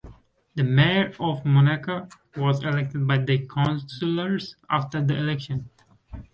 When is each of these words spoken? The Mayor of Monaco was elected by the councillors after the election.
The 0.55 0.63
Mayor 0.63 1.13
of 1.19 1.45
Monaco 1.45 2.09
was 2.35 2.63
elected 2.63 3.05
by 3.05 3.19
the 3.19 3.45
councillors 3.45 4.55
after 4.67 4.99
the 5.05 5.15
election. 5.15 5.69